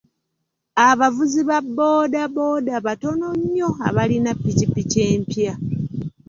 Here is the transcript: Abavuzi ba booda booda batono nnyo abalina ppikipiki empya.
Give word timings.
Abavuzi 0.89 1.41
ba 1.49 1.59
booda 1.75 2.21
booda 2.35 2.75
batono 2.85 3.27
nnyo 3.39 3.69
abalina 3.87 4.31
ppikipiki 4.37 4.99
empya. 5.11 5.53